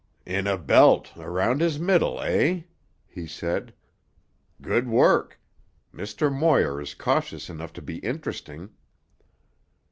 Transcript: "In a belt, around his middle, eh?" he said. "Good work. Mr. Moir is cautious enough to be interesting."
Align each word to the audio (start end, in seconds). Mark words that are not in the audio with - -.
"In 0.25 0.47
a 0.47 0.57
belt, 0.57 1.15
around 1.15 1.61
his 1.61 1.77
middle, 1.77 2.19
eh?" 2.21 2.63
he 3.05 3.27
said. 3.27 3.71
"Good 4.59 4.87
work. 4.89 5.39
Mr. 5.93 6.33
Moir 6.35 6.81
is 6.81 6.95
cautious 6.95 7.51
enough 7.51 7.73
to 7.73 7.83
be 7.83 7.97
interesting." 7.99 8.71